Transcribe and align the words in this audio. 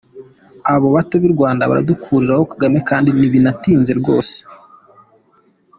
Abo 0.73 0.87
bato 0.95 1.15
b’i 1.21 1.29
Rwanda 1.35 1.69
baradukuliraho 1.69 2.43
Kagame 2.51 2.79
kandi 2.89 3.09
ntibinatinze 3.17 3.91
rwose. 3.99 4.35